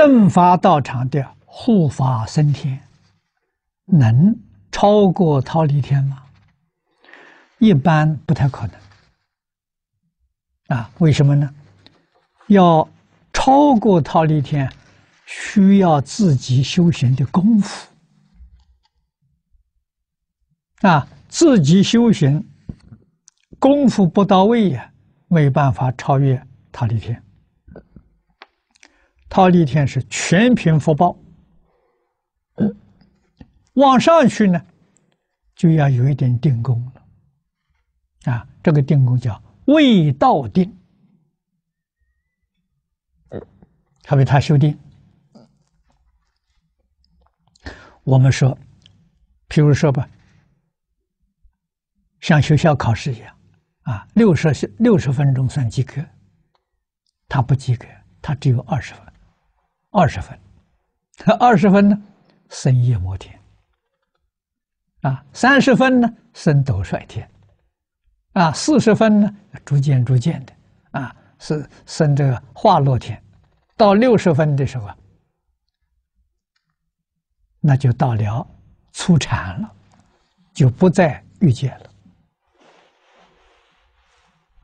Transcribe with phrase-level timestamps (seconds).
[0.00, 2.78] 正法道场的护法升天，
[3.84, 4.38] 能
[4.70, 6.22] 超过忉利天吗？
[7.58, 8.76] 一般不太可能。
[10.68, 11.52] 啊，为什么呢？
[12.46, 12.88] 要
[13.32, 14.72] 超过忉利天，
[15.26, 17.88] 需要自己修行的功夫。
[20.82, 22.48] 啊，自己修行
[23.58, 24.92] 功夫不到位呀，
[25.26, 26.40] 没办法超越
[26.72, 27.20] 忉利天。
[29.38, 31.16] 忉利天是全凭福报，
[33.74, 34.60] 往上去呢，
[35.54, 38.32] 就要有一点定功了。
[38.32, 40.76] 啊，这个定功叫未道定，
[44.02, 44.76] 他为他修定。
[48.02, 48.58] 我们说，
[49.48, 50.08] 譬如说吧。
[52.20, 53.38] 像学校考试一样，
[53.82, 56.04] 啊，六十六十分钟算及格，
[57.28, 57.86] 他不及格，
[58.20, 59.04] 他只有二十分，
[59.90, 60.38] 二十分，
[61.40, 62.02] 二十分呢，
[62.50, 63.38] 升夜摩天，
[65.00, 67.28] 啊，三十分呢，升斗率天，
[68.32, 70.52] 啊，四十分呢，逐渐逐渐的，
[70.92, 73.22] 啊，是升这个化乐天，
[73.76, 74.96] 到六十分的时候啊，
[77.60, 78.46] 那就到了
[78.92, 79.72] 初禅了，
[80.52, 81.90] 就不再欲界了。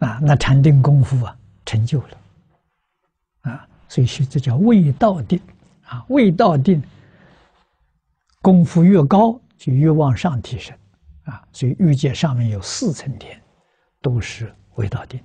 [0.00, 2.18] 啊，那禅定功夫啊，成就了，
[3.42, 3.66] 啊，
[4.02, 5.40] 所以这叫未到定，
[5.84, 6.82] 啊，未到定
[8.42, 10.76] 功夫越高，就越往上提升，
[11.24, 13.40] 啊，所以欲界上面有四层天，
[14.02, 15.20] 都是未到定。